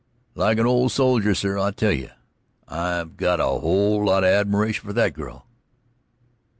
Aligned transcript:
"Like 0.33 0.57
an 0.57 0.65
old 0.65 0.91
soldier, 0.91 1.35
sir. 1.35 1.59
I 1.59 1.69
tell 1.69 1.91
you, 1.91 2.09
I've 2.67 3.17
got 3.17 3.39
a 3.39 3.43
whole 3.45 4.03
lot 4.03 4.23
of 4.23 4.31
admiration 4.31 4.83
for 4.87 4.93
that 4.93 5.13
girl." 5.13 5.45